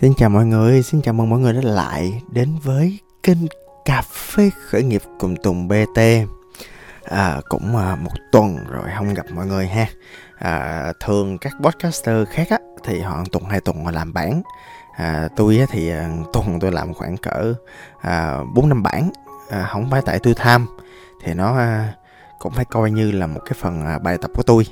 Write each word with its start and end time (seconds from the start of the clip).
Xin 0.00 0.14
chào 0.14 0.30
mọi 0.30 0.46
người, 0.46 0.82
xin 0.82 1.02
chào 1.02 1.14
mừng 1.14 1.30
mọi 1.30 1.38
người 1.38 1.52
đã 1.52 1.60
lại 1.62 2.22
đến 2.32 2.48
với 2.62 2.98
kênh 3.22 3.38
Cà 3.84 4.02
phê 4.02 4.50
khởi 4.66 4.82
nghiệp 4.82 5.02
cùng 5.18 5.36
Tùng 5.36 5.68
BT 5.68 6.00
à, 7.04 7.40
Cũng 7.48 7.76
à, 7.76 7.96
một 7.96 8.10
tuần 8.32 8.56
rồi 8.70 8.84
không 8.96 9.14
gặp 9.14 9.26
mọi 9.34 9.46
người 9.46 9.66
ha. 9.66 9.86
À, 10.38 10.92
Thường 11.00 11.38
các 11.38 11.52
podcaster 11.62 12.28
khác 12.28 12.46
á, 12.50 12.58
thì 12.84 13.00
họ 13.00 13.24
tuần 13.32 13.44
hai 13.44 13.60
tuần 13.60 13.84
họ 13.84 13.90
làm 13.90 14.12
bản 14.12 14.42
à, 14.96 15.28
Tôi 15.36 15.58
á, 15.58 15.66
thì 15.70 15.90
à, 15.90 16.10
tuần 16.32 16.60
tôi 16.60 16.72
làm 16.72 16.94
khoảng 16.94 17.16
cỡ 17.16 17.54
à, 18.00 18.38
4 18.54 18.68
năm 18.68 18.82
bản 18.82 19.10
à, 19.50 19.68
Không 19.72 19.90
phải 19.90 20.02
tại 20.06 20.18
tôi 20.22 20.34
tham 20.34 20.66
Thì 21.24 21.34
nó 21.34 21.56
à, 21.58 21.94
cũng 22.38 22.52
phải 22.52 22.64
coi 22.64 22.90
như 22.90 23.10
là 23.10 23.26
một 23.26 23.40
cái 23.44 23.54
phần 23.60 23.86
à, 23.86 23.98
bài 23.98 24.18
tập 24.18 24.30
của 24.34 24.42
tôi 24.42 24.66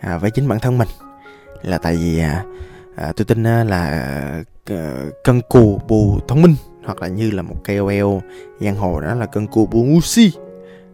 à, 0.00 0.18
Với 0.18 0.30
chính 0.30 0.48
bản 0.48 0.60
thân 0.60 0.78
mình. 0.78 0.88
Là 1.62 1.78
tại 1.78 1.96
vì 1.96 2.18
à, 2.18 2.44
à, 2.96 3.12
tôi 3.16 3.24
tin 3.24 3.46
à, 3.46 3.64
là 3.64 4.42
uh, 4.72 5.24
cân 5.24 5.40
cù 5.48 5.80
bù 5.88 6.18
thông 6.28 6.42
minh 6.42 6.54
hoặc 6.84 7.02
là 7.02 7.08
như 7.08 7.30
là 7.30 7.42
một 7.42 7.56
KOL 7.64 8.18
giang 8.60 8.76
hồ 8.76 9.00
đó 9.00 9.14
là 9.14 9.26
cân 9.26 9.46
cù 9.46 9.66
bù 9.66 9.84
ngu 9.84 10.00
si. 10.00 10.32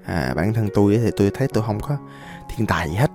À, 0.05 0.33
bản 0.37 0.55
thân 0.55 0.69
tôi 0.75 1.01
thì 1.05 1.11
tôi 1.17 1.31
thấy 1.35 1.49
tôi 1.53 1.65
không 1.67 1.81
có 1.81 1.99
thiên 2.57 2.67
tài 2.67 2.89
gì 2.89 2.95
hết 2.95 3.11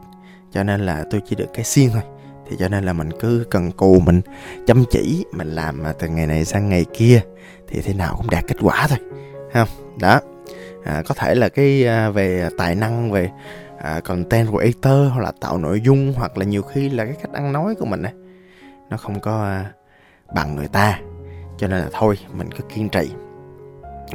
cho 0.51 0.63
nên 0.63 0.85
là 0.85 1.03
tôi 1.11 1.21
chỉ 1.25 1.35
được 1.35 1.53
cái 1.53 1.65
xiên 1.65 1.89
thôi. 1.89 2.01
Thì 2.49 2.55
cho 2.59 2.69
nên 2.69 2.83
là 2.83 2.93
mình 2.93 3.09
cứ 3.19 3.45
cần 3.49 3.71
cù 3.71 3.99
mình 3.99 4.21
chăm 4.67 4.83
chỉ 4.91 5.25
mình 5.31 5.47
làm 5.47 5.83
từ 5.99 6.07
ngày 6.07 6.27
này 6.27 6.45
sang 6.45 6.69
ngày 6.69 6.85
kia 6.93 7.21
thì 7.67 7.81
thế 7.81 7.93
nào 7.93 8.15
cũng 8.17 8.29
đạt 8.29 8.43
kết 8.47 8.57
quả 8.61 8.87
thôi 8.89 8.97
không? 9.53 9.67
Đó. 9.99 10.19
À, 10.83 11.03
có 11.05 11.15
thể 11.15 11.35
là 11.35 11.49
cái 11.49 11.87
à, 11.87 12.09
về 12.09 12.49
tài 12.57 12.75
năng 12.75 13.11
về 13.11 13.29
à, 13.77 13.99
content 13.99 14.47
creator 14.49 15.11
hoặc 15.11 15.21
là 15.21 15.31
tạo 15.39 15.57
nội 15.57 15.81
dung 15.81 16.13
hoặc 16.17 16.37
là 16.37 16.45
nhiều 16.45 16.61
khi 16.61 16.89
là 16.89 17.05
cái 17.05 17.15
cách 17.21 17.33
ăn 17.33 17.53
nói 17.53 17.75
của 17.75 17.85
mình 17.85 18.01
này 18.01 18.13
nó 18.89 18.97
không 18.97 19.19
có 19.19 19.43
à, 19.43 19.71
bằng 20.33 20.55
người 20.55 20.67
ta. 20.67 20.99
Cho 21.57 21.67
nên 21.67 21.79
là 21.79 21.89
thôi 21.93 22.17
mình 22.33 22.51
cứ 22.51 22.63
kiên 22.73 22.89
trì. 22.89 23.11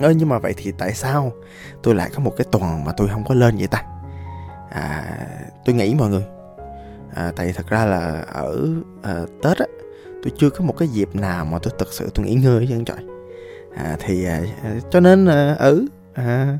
Ơ 0.00 0.10
nhưng 0.10 0.28
mà 0.28 0.38
vậy 0.38 0.54
thì 0.56 0.72
tại 0.78 0.94
sao 0.94 1.32
tôi 1.82 1.94
lại 1.94 2.10
có 2.14 2.20
một 2.20 2.34
cái 2.36 2.46
tuần 2.52 2.84
mà 2.84 2.92
tôi 2.96 3.08
không 3.08 3.24
có 3.24 3.34
lên 3.34 3.56
vậy 3.56 3.66
ta? 3.66 3.82
À 4.70 5.18
tôi 5.64 5.74
nghĩ 5.74 5.94
mọi 5.94 6.08
người. 6.08 6.24
À, 7.14 7.32
tại 7.36 7.52
thật 7.56 7.66
ra 7.68 7.84
là 7.84 8.24
ở 8.32 8.68
à, 9.02 9.20
tết 9.42 9.58
á 9.58 9.66
tôi 10.22 10.32
chưa 10.38 10.50
có 10.50 10.64
một 10.64 10.74
cái 10.78 10.88
dịp 10.88 11.14
nào 11.14 11.44
mà 11.44 11.58
tôi 11.62 11.74
thực 11.78 11.92
sự 11.92 12.10
tôi 12.14 12.26
nghỉ 12.26 12.34
ngơi 12.34 12.66
chứ 12.68 12.82
trời 12.86 12.96
à, 13.76 13.96
thì 14.00 14.24
à, 14.24 14.40
cho 14.90 15.00
nên 15.00 15.26
à, 15.26 15.56
ở 15.58 15.80
à, 16.14 16.58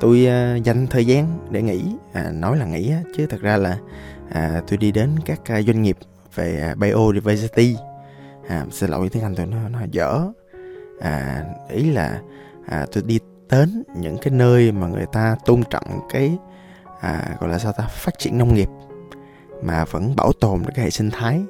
tôi 0.00 0.26
à, 0.26 0.56
dành 0.56 0.86
thời 0.86 1.06
gian 1.06 1.38
để 1.50 1.62
nghỉ 1.62 1.84
à, 2.12 2.30
nói 2.30 2.56
là 2.58 2.64
nghỉ 2.64 2.90
á, 2.90 3.02
chứ 3.16 3.26
thật 3.26 3.40
ra 3.40 3.56
là 3.56 3.78
à, 4.32 4.62
tôi 4.68 4.76
đi 4.76 4.92
đến 4.92 5.10
các 5.24 5.40
à, 5.44 5.62
doanh 5.62 5.82
nghiệp 5.82 5.96
về 6.34 6.60
à, 6.60 6.74
biodiversity 6.74 7.76
à, 8.50 8.66
xin 8.70 8.90
lỗi 8.90 9.08
tiếng 9.08 9.22
anh 9.22 9.34
tôi 9.34 9.46
nó 9.46 9.68
nó 9.68 9.78
dở. 9.90 10.26
À, 11.00 11.44
ý 11.68 11.90
là 11.90 12.20
à, 12.66 12.86
tôi 12.92 13.02
đi 13.06 13.18
đến 13.50 13.82
những 13.96 14.18
cái 14.18 14.32
nơi 14.32 14.72
mà 14.72 14.86
người 14.86 15.06
ta 15.12 15.36
tôn 15.44 15.62
trọng 15.70 16.00
cái 16.10 16.38
à, 17.00 17.36
gọi 17.40 17.50
là 17.50 17.58
sao 17.58 17.72
ta 17.72 17.86
phát 17.86 18.18
triển 18.18 18.38
nông 18.38 18.54
nghiệp 18.54 18.68
mà 19.62 19.84
vẫn 19.84 20.16
bảo 20.16 20.32
tồn 20.32 20.62
được 20.62 20.70
cái 20.74 20.84
hệ 20.84 20.90
sinh 20.90 21.10
thái. 21.10 21.40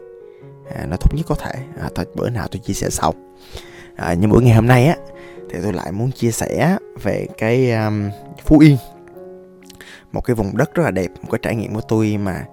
À, 0.75 0.87
nó 0.87 0.97
tốt 0.97 1.15
nhất 1.17 1.27
có 1.29 1.35
thể. 1.35 1.53
À, 1.81 1.89
thôi 1.95 2.07
bữa 2.15 2.31
nào 2.31 2.47
tôi 2.51 2.61
chia 2.65 2.75
sẻ 2.75 2.91
sau. 2.91 3.15
À, 3.97 4.15
nhưng 4.15 4.31
buổi 4.31 4.43
ngày 4.43 4.55
hôm 4.55 4.67
nay 4.67 4.87
á 4.87 4.97
thì 5.51 5.59
tôi 5.63 5.73
lại 5.73 5.93
muốn 5.93 6.13
chia 6.13 6.31
sẻ 6.31 6.77
về 7.03 7.27
cái 7.39 7.73
um, 7.73 8.11
phú 8.45 8.59
yên. 8.59 8.77
Một 10.13 10.21
cái 10.21 10.37
vùng 10.37 10.57
đất 10.57 10.75
rất 10.75 10.83
là 10.83 10.91
đẹp 10.91 11.09
một 11.23 11.29
cái 11.31 11.39
trải 11.43 11.57
nghiệm 11.57 11.75
của 11.75 11.81
tôi 11.89 12.19
mà 12.23 12.45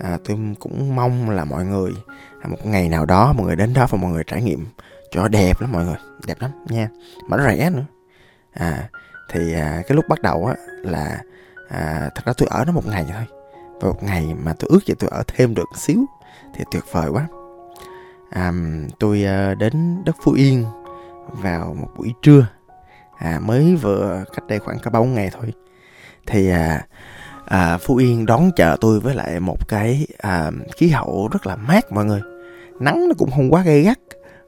à, 0.00 0.18
tôi 0.24 0.38
cũng 0.58 0.96
mong 0.96 1.30
là 1.30 1.44
mọi 1.44 1.64
người 1.64 1.92
một 2.48 2.66
ngày 2.66 2.88
nào 2.88 3.06
đó 3.06 3.32
mọi 3.32 3.46
người 3.46 3.56
đến 3.56 3.74
đó 3.74 3.86
và 3.90 3.98
mọi 3.98 4.10
người 4.12 4.24
trải 4.26 4.42
nghiệm. 4.42 4.66
Chỗ 5.10 5.28
đẹp 5.28 5.60
lắm 5.60 5.72
mọi 5.72 5.84
người 5.84 5.96
đẹp 6.26 6.40
lắm 6.40 6.50
nha. 6.68 6.88
Mà 7.28 7.36
nó 7.36 7.44
rẻ 7.44 7.70
nữa. 7.70 7.84
À 8.52 8.88
thì 9.30 9.54
à, 9.54 9.82
cái 9.88 9.96
lúc 9.96 10.04
bắt 10.08 10.22
đầu 10.22 10.46
á 10.46 10.54
là 10.82 11.22
à, 11.68 12.10
thật 12.14 12.22
ra 12.24 12.32
tôi 12.36 12.48
ở 12.50 12.64
đó 12.64 12.72
một 12.72 12.86
ngày 12.86 13.04
thôi. 13.12 13.26
Và 13.80 13.88
một 13.88 14.02
ngày 14.02 14.34
mà 14.42 14.54
tôi 14.58 14.68
ước 14.72 14.86
gì 14.86 14.94
tôi 14.98 15.10
ở 15.12 15.22
thêm 15.26 15.54
được 15.54 15.68
xíu 15.76 16.04
thì 16.54 16.64
tuyệt 16.70 16.84
vời 16.92 17.08
quá. 17.10 17.26
À, 18.30 18.52
tôi 18.98 19.24
à, 19.24 19.54
đến 19.54 20.04
đất 20.04 20.16
phú 20.22 20.32
yên 20.32 20.64
vào 21.26 21.76
một 21.80 21.88
buổi 21.96 22.14
trưa. 22.22 22.46
À, 23.18 23.38
mới 23.42 23.76
vừa 23.76 24.24
cách 24.34 24.46
đây 24.48 24.58
khoảng 24.58 24.78
cả 24.78 24.90
ba 24.90 25.00
ngày 25.00 25.30
thôi. 25.32 25.52
Thì 26.26 26.50
à, 26.50 26.86
à, 27.44 27.78
Phú 27.78 27.96
Yên 27.96 28.26
đón 28.26 28.50
chờ 28.56 28.76
tôi 28.80 29.00
với 29.00 29.14
lại 29.14 29.40
một 29.40 29.68
cái 29.68 30.06
à, 30.18 30.50
khí 30.76 30.88
hậu 30.88 31.28
rất 31.32 31.46
là 31.46 31.56
mát 31.56 31.92
mọi 31.92 32.04
người 32.04 32.20
nắng 32.80 33.08
nó 33.08 33.14
cũng 33.18 33.30
không 33.30 33.52
quá 33.52 33.62
gay 33.62 33.82
gắt. 33.82 33.98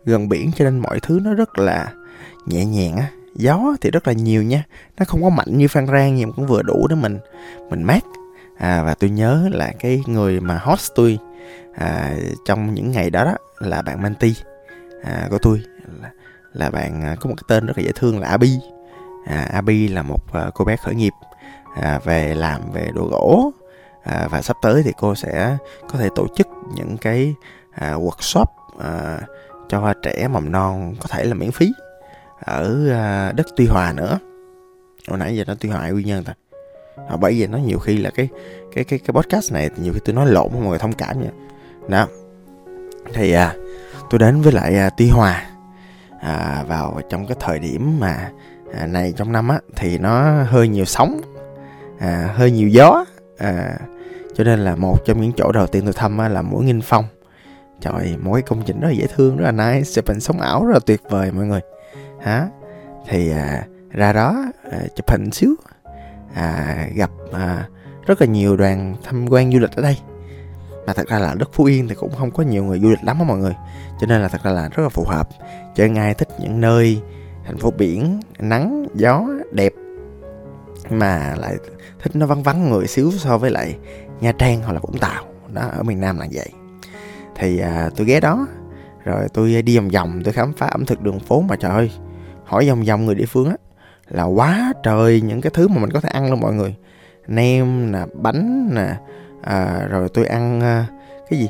Gần 0.05 0.29
biển 0.29 0.51
cho 0.57 0.65
nên 0.65 0.79
mọi 0.79 1.01
thứ 1.01 1.21
nó 1.23 1.35
rất 1.35 1.59
là 1.59 1.93
nhẹ 2.47 2.65
nhàng 2.65 2.97
á. 2.97 3.07
Gió 3.35 3.77
thì 3.81 3.91
rất 3.91 4.07
là 4.07 4.13
nhiều 4.13 4.43
nha. 4.43 4.65
Nó 4.99 5.05
không 5.05 5.23
có 5.23 5.29
mạnh 5.29 5.59
như 5.59 5.69
phan 5.69 5.87
rang 5.87 6.15
nhưng 6.15 6.33
cũng 6.33 6.47
vừa 6.47 6.63
đủ 6.63 6.87
để 6.89 6.97
mình 6.97 7.19
mình 7.71 7.83
mát. 7.83 8.05
À, 8.59 8.83
và 8.83 8.95
tôi 8.95 9.11
nhớ 9.11 9.49
là 9.53 9.73
cái 9.79 10.03
người 10.07 10.41
mà 10.41 10.59
host 10.59 10.93
tôi 10.95 11.19
à, 11.75 12.17
trong 12.45 12.75
những 12.75 12.91
ngày 12.91 13.11
đó, 13.11 13.25
đó 13.25 13.37
là 13.59 13.83
bạn 13.83 14.03
Manti. 14.03 14.35
À, 15.05 15.29
của 15.31 15.39
tôi 15.39 15.63
là, 16.03 16.11
là 16.53 16.71
bạn 16.71 17.03
à, 17.03 17.17
có 17.21 17.31
một 17.31 17.35
cái 17.37 17.45
tên 17.49 17.67
rất 17.67 17.79
là 17.79 17.85
dễ 17.85 17.91
thương 17.95 18.21
là 18.21 18.29
Abi. 18.29 18.59
À, 19.27 19.49
Abi 19.53 19.89
là 19.89 20.03
một 20.03 20.33
à, 20.33 20.51
cô 20.55 20.65
bé 20.65 20.77
khởi 20.77 20.95
nghiệp 20.95 21.13
à, 21.81 22.01
về 22.05 22.35
làm 22.35 22.61
về 22.73 22.91
đồ 22.95 23.09
gỗ. 23.11 23.53
À, 24.03 24.29
và 24.31 24.43
sắp 24.43 24.57
tới 24.63 24.83
thì 24.83 24.93
cô 24.99 25.15
sẽ 25.15 25.57
có 25.89 25.99
thể 25.99 26.09
tổ 26.15 26.27
chức 26.37 26.47
những 26.75 26.97
cái 26.97 27.35
à, 27.77 27.95
workshop 27.95 28.47
à, 28.79 29.21
cho 29.69 29.95
trẻ 30.03 30.29
mầm 30.29 30.53
non 30.53 30.95
có 31.01 31.07
thể 31.11 31.25
là 31.25 31.35
miễn 31.35 31.51
phí 31.51 31.73
ở 32.45 32.91
à, 32.91 33.33
đất 33.33 33.47
Tuy 33.57 33.67
Hòa 33.67 33.93
nữa. 33.93 34.19
Hồi 35.09 35.19
nãy 35.19 35.37
giờ 35.37 35.45
nó 35.47 35.55
Tuy 35.61 35.69
Hòa 35.69 35.91
nguyên 35.91 36.07
nhân 36.07 36.25
ta? 36.25 36.35
À, 37.09 37.17
bởi 37.17 37.33
vì 37.33 37.47
nó 37.47 37.59
nhiều 37.59 37.79
khi 37.79 37.97
là 37.97 38.11
cái 38.11 38.29
cái 38.75 38.85
cái 38.85 38.99
cái 38.99 39.13
podcast 39.13 39.53
này 39.53 39.71
nhiều 39.77 39.93
khi 39.93 40.01
tôi 40.05 40.15
nói 40.15 40.27
lộn 40.27 40.53
mọi 40.53 40.63
người 40.63 40.79
thông 40.79 40.93
cảm 40.93 41.23
nha 41.23 41.31
đó. 41.89 42.07
Thì 43.15 43.33
à, 43.33 43.55
tôi 44.11 44.19
đến 44.19 44.41
với 44.41 44.53
lại 44.53 44.77
à, 44.77 44.91
Tuy 44.91 45.09
Hòa 45.09 45.47
à, 46.21 46.65
vào 46.69 47.01
trong 47.11 47.27
cái 47.27 47.37
thời 47.41 47.59
điểm 47.59 48.01
mà 48.01 48.31
à, 48.75 48.87
này 48.87 49.15
trong 49.17 49.33
năm 49.33 49.49
á 49.49 49.59
thì 49.77 49.99
nó 49.99 50.43
hơi 50.43 50.69
nhiều 50.69 50.85
sóng 50.85 51.21
à, 51.99 52.33
hơi 52.35 52.51
nhiều 52.51 52.69
gió 52.69 53.05
à, 53.39 53.79
cho 54.35 54.45
nên 54.45 54.59
là 54.59 54.77
một 54.77 55.05
trong 55.05 55.21
những 55.21 55.33
chỗ 55.37 55.53
đầu 55.53 55.67
tiên 55.67 55.85
tôi 55.85 55.93
thăm 55.93 56.19
á, 56.19 56.29
là 56.29 56.43
mũi 56.43 56.65
nghinh 56.65 56.81
phong 56.85 57.05
trời 57.81 58.17
mỗi 58.23 58.43
công 58.43 58.63
trình 58.67 58.81
rất 58.81 58.89
là 58.89 58.95
dễ 58.95 59.07
thương 59.07 59.37
rất 59.37 59.45
là 59.45 59.53
nice. 59.53 59.91
Chụp 59.95 60.09
hình 60.09 60.21
sống 60.21 60.41
ảo 60.41 60.67
rất 60.67 60.73
là 60.73 60.81
tuyệt 60.87 61.01
vời 61.11 61.33
mọi 61.33 61.47
người. 61.47 61.61
Hả? 62.21 62.49
Thì 63.09 63.31
à, 63.31 63.67
ra 63.91 64.13
đó 64.13 64.45
à, 64.71 64.79
chụp 64.97 65.11
hình 65.11 65.31
xíu. 65.31 65.55
À, 66.35 66.89
gặp 66.95 67.11
à, 67.33 67.69
rất 68.07 68.21
là 68.21 68.27
nhiều 68.27 68.57
đoàn 68.57 68.97
tham 69.05 69.27
quan 69.31 69.53
du 69.53 69.59
lịch 69.59 69.77
ở 69.77 69.83
đây. 69.83 69.99
Mà 70.87 70.93
thật 70.93 71.09
ra 71.09 71.19
là 71.19 71.35
đất 71.35 71.51
phú 71.53 71.65
yên 71.65 71.89
thì 71.89 71.95
cũng 71.95 72.13
không 72.19 72.31
có 72.31 72.43
nhiều 72.43 72.65
người 72.65 72.81
du 72.81 72.89
lịch 72.89 73.05
lắm 73.05 73.19
á 73.19 73.25
mọi 73.25 73.39
người. 73.39 73.55
Cho 74.01 74.07
nên 74.07 74.23
là 74.23 74.29
thật 74.29 74.41
ra 74.45 74.51
là 74.51 74.69
rất 74.69 74.83
là 74.83 74.89
phù 74.89 75.05
hợp. 75.05 75.29
Cho 75.75 75.85
ai 75.97 76.15
thích 76.15 76.29
những 76.41 76.61
nơi 76.61 77.03
thành 77.47 77.59
phố 77.59 77.71
biển 77.71 78.21
nắng 78.39 78.87
gió 78.95 79.27
đẹp. 79.53 79.73
Mà 80.91 81.35
lại 81.39 81.57
thích 82.03 82.17
nó 82.17 82.27
vắng 82.27 82.43
vắng 82.43 82.71
người 82.71 82.87
xíu 82.87 83.13
so 83.13 83.39
với 83.39 83.51
lại 83.51 83.77
nha 84.21 84.33
trang 84.33 84.63
hoặc 84.63 84.73
là 84.73 84.79
vũng 84.79 84.99
tàu. 84.99 85.25
Đó 85.53 85.63
ở 85.73 85.83
miền 85.83 86.01
nam 86.01 86.19
là 86.19 86.27
vậy 86.33 86.49
thì 87.39 87.59
à, 87.59 87.91
tôi 87.97 88.07
ghé 88.07 88.21
đó. 88.21 88.47
Rồi 89.05 89.29
tôi 89.35 89.63
đi 89.63 89.79
vòng 89.79 89.89
vòng 89.89 90.21
tôi 90.25 90.33
khám 90.33 90.53
phá 90.53 90.67
ẩm 90.67 90.87
thực 90.87 91.01
đường 91.01 91.21
phố 91.21 91.41
mà 91.41 91.57
trời 91.57 91.71
ơi. 91.71 91.91
Hỏi 92.45 92.69
vòng 92.69 92.83
vòng 92.83 93.07
người 93.07 93.15
địa 93.15 93.27
phương 93.27 93.49
á 93.49 93.57
là 94.09 94.25
quá 94.25 94.73
trời 94.83 95.21
những 95.21 95.41
cái 95.41 95.51
thứ 95.55 95.69
mà 95.69 95.81
mình 95.81 95.91
có 95.91 96.01
thể 96.01 96.09
ăn 96.09 96.31
luôn 96.31 96.41
mọi 96.41 96.55
người. 96.55 96.75
Nem 97.29 97.93
nè 97.93 97.99
bánh 98.15 98.71
nè 98.75 98.95
à, 99.43 99.87
rồi 99.91 100.09
tôi 100.15 100.27
ăn 100.27 100.61
à, 100.61 100.87
cái 101.31 101.39
gì? 101.39 101.49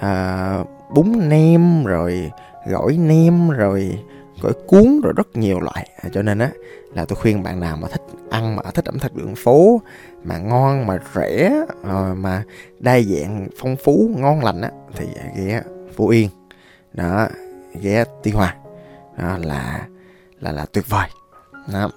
À, 0.00 0.58
bún 0.94 1.28
nem 1.28 1.84
rồi 1.84 2.30
gỏi 2.66 2.96
nem 2.96 3.50
rồi 3.50 3.98
gỏi 4.42 4.52
cuốn 4.66 5.00
rồi 5.00 5.12
rất 5.16 5.36
nhiều 5.36 5.60
loại. 5.60 5.88
À, 6.02 6.08
cho 6.12 6.22
nên 6.22 6.38
á 6.38 6.50
là 6.94 7.04
tôi 7.04 7.16
khuyên 7.16 7.42
bạn 7.42 7.60
nào 7.60 7.76
mà 7.76 7.88
thích 7.88 8.02
ăn 8.36 8.56
mà 8.56 8.62
thích 8.74 8.84
ẩm 8.84 8.98
thực 8.98 9.14
đường 9.14 9.34
phố 9.36 9.80
mà 10.24 10.38
ngon 10.38 10.86
mà 10.86 10.98
rẻ 11.14 11.64
ờ, 11.82 12.14
mà 12.14 12.42
đa 12.78 13.00
dạng 13.00 13.48
phong 13.60 13.76
phú 13.84 14.10
ngon 14.16 14.44
lành 14.44 14.60
á 14.60 14.70
thì 14.94 15.06
ghé 15.36 15.62
phú 15.94 16.08
yên. 16.08 16.28
Đó 16.92 17.28
ghé 17.80 18.04
tuy 18.22 18.30
hòa. 18.30 18.54
Đó 19.18 19.38
là 19.42 19.86
là 20.40 20.52
là 20.52 20.66
tuyệt 20.72 20.84
vời. 20.88 21.08
Đó. 21.72 21.90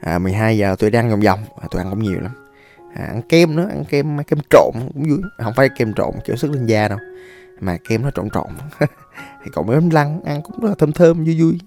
À, 0.00 0.18
12 0.18 0.58
giờ 0.58 0.76
tôi 0.78 0.90
đang 0.90 1.10
vòng 1.10 1.20
vòng 1.20 1.40
à, 1.60 1.68
tôi 1.70 1.82
ăn 1.82 1.90
cũng 1.90 2.02
nhiều 2.02 2.20
lắm. 2.20 2.32
À, 2.94 3.04
ăn 3.04 3.22
kem 3.28 3.56
nữa 3.56 3.66
ăn 3.68 3.84
kem 3.84 4.24
kem 4.24 4.38
trộn 4.50 4.70
cũng 4.74 5.02
vui. 5.08 5.20
Không 5.38 5.52
phải 5.56 5.68
kem 5.76 5.92
trộn 5.94 6.14
kiểu 6.24 6.36
sức 6.36 6.50
lên 6.50 6.66
da 6.66 6.88
đâu 6.88 6.98
mà 7.60 7.76
kem 7.88 8.02
nó 8.02 8.10
trộn 8.10 8.30
trộn. 8.30 8.46
Thì 9.44 9.50
còn 9.52 9.66
bánh 9.66 9.90
lăng 9.92 10.22
ăn 10.24 10.42
cũng 10.42 10.60
rất 10.60 10.68
là 10.68 10.74
thơm 10.78 10.92
thơm 10.92 11.24
vui 11.24 11.40
vui 11.40 11.58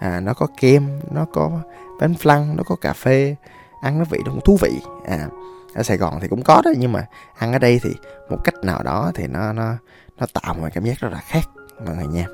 à, 0.00 0.20
nó 0.20 0.34
có 0.34 0.46
kem 0.60 1.00
nó 1.10 1.24
có 1.32 1.60
bánh 2.00 2.12
flan 2.12 2.56
nó 2.56 2.62
có 2.62 2.76
cà 2.76 2.92
phê 2.92 3.36
ăn 3.82 3.98
nó 3.98 4.04
vị 4.10 4.18
nó 4.24 4.30
cũng 4.32 4.40
thú 4.44 4.58
vị. 4.60 4.80
À 5.06 5.28
ở 5.74 5.82
Sài 5.82 5.96
Gòn 5.96 6.18
thì 6.20 6.28
cũng 6.28 6.42
có 6.42 6.62
đó 6.64 6.70
nhưng 6.78 6.92
mà 6.92 7.06
ăn 7.38 7.52
ở 7.52 7.58
đây 7.58 7.80
thì 7.82 7.90
một 8.30 8.38
cách 8.44 8.54
nào 8.62 8.82
đó 8.82 9.12
thì 9.14 9.26
nó 9.26 9.52
nó 9.52 9.74
nó 10.18 10.26
tạo 10.32 10.54
một 10.54 10.68
cảm 10.74 10.84
giác 10.84 10.98
rất 10.98 11.08
là 11.12 11.18
khác 11.18 11.48
mọi 11.86 11.96
người 11.96 12.06
nha. 12.06 12.26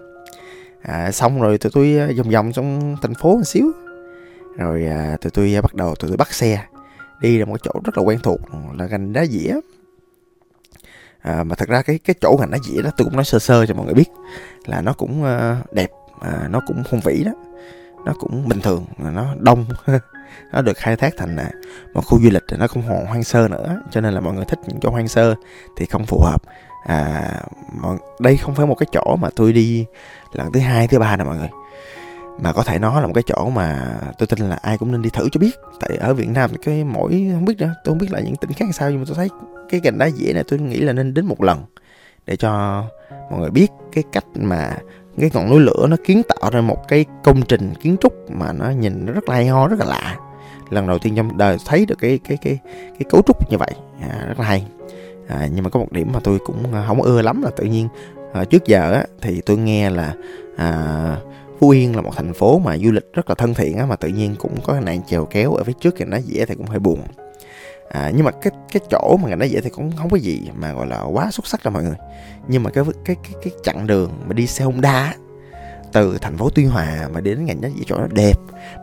À, 0.83 1.13
xong 1.13 1.43
rồi 1.43 1.59
tụi 1.59 1.73
tôi 1.75 1.97
à, 1.99 2.09
vòng 2.17 2.31
vòng 2.31 2.53
trong 2.53 2.97
thành 3.03 3.15
phố 3.15 3.37
một 3.37 3.45
xíu. 3.45 3.73
Rồi 4.57 4.87
à, 4.87 5.17
tụi 5.21 5.31
tôi 5.31 5.55
à, 5.55 5.61
bắt 5.61 5.75
đầu 5.75 5.95
tụi 5.95 6.11
tôi 6.11 6.17
bắt 6.17 6.33
xe 6.33 6.65
đi 7.21 7.39
ra 7.39 7.45
một 7.45 7.57
chỗ 7.63 7.73
rất 7.85 7.99
là 7.99 8.05
quen 8.05 8.19
thuộc 8.23 8.41
là 8.75 8.87
gành 8.87 9.13
đá 9.13 9.27
dĩa. 9.27 9.55
À, 11.21 11.45
mà 11.45 11.55
thật 11.55 11.69
ra 11.69 11.83
cái 11.83 11.99
cái 11.99 12.15
chỗ 12.21 12.37
gành 12.41 12.51
đá 12.51 12.59
dĩa 12.59 12.83
đó 12.83 12.91
tôi 12.97 13.05
cũng 13.05 13.17
nói 13.17 13.25
sơ 13.25 13.39
sơ 13.39 13.67
cho 13.67 13.75
mọi 13.75 13.85
người 13.85 13.95
biết 13.95 14.09
là 14.67 14.81
nó 14.81 14.93
cũng 14.93 15.23
uh, 15.23 15.73
đẹp 15.73 15.91
à, 16.21 16.49
nó 16.51 16.61
cũng 16.67 16.83
hùng 16.91 17.01
vĩ 17.05 17.25
đó. 17.25 17.33
Nó 18.05 18.13
cũng 18.19 18.49
bình 18.49 18.61
thường 18.61 18.85
nó 18.99 19.35
đông. 19.39 19.65
Nó 20.53 20.63
được 20.63 20.77
khai 20.77 20.97
thác 20.97 21.15
thành 21.17 21.37
là 21.37 21.51
một 21.95 22.01
khu 22.07 22.21
du 22.21 22.31
lịch 22.31 22.43
nó 22.59 22.67
không 22.67 22.83
còn 22.89 23.07
hoang 23.07 23.25
sơ 23.25 23.49
nữa. 23.49 23.81
Cho 23.91 24.01
nên 24.01 24.15
là 24.15 24.21
mọi 24.21 24.35
người 24.35 24.45
thích 24.45 24.59
những 24.67 24.81
chỗ 24.81 24.91
hoang 24.91 25.09
sơ 25.09 25.35
thì 25.77 25.87
không 25.87 26.07
phù 26.07 26.21
hợp. 26.21 26.43
À, 26.87 27.43
đây 28.21 28.37
không 28.37 28.55
phải 28.55 28.67
một 28.67 28.75
cái 28.75 28.87
chỗ 28.93 29.17
mà 29.21 29.29
tôi 29.37 29.53
đi 29.53 29.87
lần 30.33 30.53
thứ 30.53 30.61
hai 30.61 30.89
thứ 30.89 30.99
ba 30.99 31.17
nè 31.17 31.25
mọi 31.25 31.37
người. 31.37 31.49
Mà 32.41 32.53
có 32.53 32.63
thể 32.63 32.79
nói 32.79 33.01
là 33.01 33.07
một 33.07 33.13
cái 33.15 33.25
chỗ 33.27 33.51
mà 33.51 33.97
tôi 34.19 34.27
tin 34.27 34.39
là 34.39 34.59
ai 34.63 34.79
cũng 34.79 34.93
nên 34.93 35.03
đi 35.03 35.11
thử 35.11 35.29
cho 35.33 35.41
biết. 35.41 35.57
Tại 35.81 35.97
ở 35.97 36.15
Việt 36.15 36.29
Nam 36.29 36.51
cái 36.63 36.85
mỗi 36.85 37.31
không 37.35 37.45
biết 37.45 37.59
nữa 37.59 37.75
tôi 37.85 37.93
không 37.93 37.99
biết 37.99 38.11
là 38.11 38.21
những 38.21 38.37
tỉnh 38.37 38.53
khác 38.53 38.67
sao 38.73 38.91
nhưng 38.91 38.99
mà 38.99 39.05
tôi 39.09 39.17
thấy 39.17 39.29
cái 39.69 39.81
gành 39.81 39.99
đá 39.99 40.11
dĩa 40.11 40.33
này 40.33 40.45
tôi 40.49 40.59
nghĩ 40.59 40.81
là 40.81 40.93
nên 40.93 41.15
đến 41.15 41.27
một 41.27 41.43
lần 41.43 41.65
để 42.27 42.37
cho 42.37 42.83
mọi 43.31 43.41
người 43.41 43.51
biết 43.51 43.69
cái 43.93 44.05
cách 44.13 44.25
mà 44.35 44.77
cái 45.19 45.31
ngọn 45.35 45.51
núi 45.51 45.61
lửa 45.61 45.87
nó 45.91 45.97
kiến 46.05 46.23
tạo 46.29 46.51
ra 46.51 46.61
một 46.61 46.89
cái 46.89 47.05
công 47.25 47.43
trình 47.43 47.75
kiến 47.75 47.97
trúc 48.01 48.31
mà 48.31 48.53
nó 48.53 48.71
nhìn 48.71 49.07
nó 49.07 49.13
rất 49.13 49.29
là 49.29 49.35
hay 49.35 49.47
ho 49.47 49.69
rất 49.69 49.79
là 49.79 49.87
lạ. 49.87 50.17
Lần 50.71 50.87
đầu 50.87 50.99
tiên 50.99 51.15
trong 51.17 51.39
đời 51.39 51.57
thấy 51.67 51.87
được 51.87 51.99
cái 51.99 52.21
cái 52.29 52.37
cái 52.43 52.59
cái 52.67 53.07
cấu 53.11 53.23
trúc 53.27 53.51
như 53.51 53.59
vậy. 53.59 53.71
À, 54.01 54.25
rất 54.29 54.41
là 54.41 54.47
hay. 54.47 54.67
À, 55.29 55.49
nhưng 55.55 55.65
mà 55.65 55.71
có 55.71 55.81
một 55.81 55.93
điểm 55.93 56.13
mà 56.13 56.21
tôi 56.21 56.39
cũng 56.39 56.75
à, 56.75 56.85
không 56.87 57.03
ưa 57.03 57.23
lắm 57.23 57.43
là 57.43 57.51
tự 57.57 57.65
nhiên 57.65 57.89
à, 58.33 58.45
trước 58.45 58.67
giờ 58.67 58.93
á, 58.93 59.05
thì 59.21 59.41
tôi 59.41 59.57
nghe 59.57 59.91
là 59.91 60.15
à, 60.57 61.17
Phú 61.61 61.71
Yên 61.71 61.97
là 61.97 62.03
một 62.03 62.13
thành 62.17 62.35
phố 62.35 62.59
mà 62.59 62.79
du 62.79 62.93
lịch 62.93 63.13
rất 63.13 63.29
là 63.29 63.35
thân 63.35 63.55
thiện 63.55 63.79
á, 63.79 63.87
mà 63.87 63.97
tự 63.97 64.09
nhiên 64.09 64.35
cũng 64.39 64.55
có 64.65 64.81
nạn 64.81 65.01
chèo 65.07 65.25
kéo 65.25 65.55
ở 65.55 65.65
phía 65.65 65.73
trước 65.81 65.95
thì 65.99 66.05
nó 66.05 66.17
dễ 66.17 66.45
thì 66.45 66.55
cũng 66.55 66.67
hơi 66.67 66.79
buồn 66.79 67.01
à, 67.89 68.13
nhưng 68.15 68.25
mà 68.25 68.31
cái 68.31 68.53
cái 68.73 68.81
chỗ 68.91 69.17
mà 69.23 69.29
nó 69.29 69.47
vậy 69.51 69.61
thì 69.65 69.71
cũng 69.71 69.93
không 69.97 70.11
có 70.11 70.17
gì 70.17 70.51
mà 70.55 70.73
gọi 70.73 70.87
là 70.87 71.03
quá 71.03 71.31
xuất 71.31 71.47
sắc 71.47 71.65
đâu 71.65 71.73
mọi 71.73 71.83
người. 71.83 71.97
Nhưng 72.49 72.63
mà 72.63 72.71
cái 72.71 72.85
cái 73.05 73.17
cái 73.23 73.33
cái 73.43 73.53
chặng 73.63 73.87
đường 73.87 74.13
mà 74.27 74.33
đi 74.33 74.47
xe 74.47 74.65
Honda 74.65 75.15
từ 75.93 76.19
thành 76.21 76.37
phố 76.37 76.51
Tuy 76.51 76.65
Hòa 76.65 77.09
mà 77.13 77.21
đến 77.21 77.45
ngành 77.45 77.63
giá 77.63 77.69
dĩa 77.69 77.85
chỗ 77.87 77.99
nó 77.99 78.07
đẹp. 78.07 78.35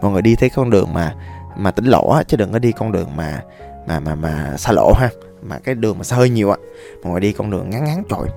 Mọi 0.01 0.11
người 0.11 0.21
đi 0.21 0.35
thấy 0.35 0.49
con 0.49 0.69
đường 0.69 0.93
mà 0.93 1.15
mà 1.57 1.71
tỉnh 1.71 1.85
lộ 1.85 2.09
á 2.09 2.23
chứ 2.23 2.37
đừng 2.37 2.51
có 2.51 2.59
đi 2.59 2.71
con 2.71 2.91
đường 2.91 3.15
mà 3.15 3.41
mà 3.87 3.99
mà 3.99 4.15
mà 4.15 4.57
xa 4.57 4.71
lộ 4.71 4.93
ha 4.93 5.09
mà 5.41 5.59
cái 5.59 5.75
đường 5.75 5.97
mà 5.97 6.03
xa 6.03 6.15
hơi 6.15 6.29
nhiều 6.29 6.49
á. 6.49 6.57
Mọi 7.03 7.11
người 7.11 7.21
đi 7.21 7.31
con 7.31 7.51
đường 7.51 7.69
ngắn 7.69 7.83
ngắn 7.85 8.03
trội. 8.09 8.27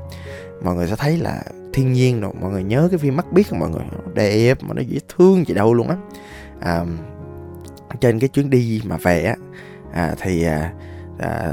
Mọi 0.63 0.75
người 0.75 0.87
sẽ 0.87 0.97
thấy 0.97 1.19
là 1.19 1.43
thiên 1.73 1.93
nhiên 1.93 2.21
rồi 2.21 2.33
mọi 2.41 2.51
người 2.51 2.63
nhớ 2.63 2.89
cái 2.91 2.99
phim 2.99 3.17
mắt 3.17 3.33
biết 3.33 3.49
không 3.51 3.59
mọi 3.59 3.71
người? 3.71 3.83
Nó 3.93 4.13
đẹp 4.15 4.59
mà 4.63 4.75
nó 4.75 4.83
dễ 4.83 4.99
thương 5.17 5.45
gì 5.45 5.55
đâu 5.55 5.75
luôn 5.75 5.89
á. 5.89 5.97
À, 6.61 6.85
trên 8.01 8.19
cái 8.19 8.29
chuyến 8.29 8.51
đi 8.51 8.83
mà 8.85 8.97
về 8.97 9.25
á 9.25 9.35
à, 9.93 10.15
thì 10.21 10.45
à, 10.45 10.73
à, 11.19 11.53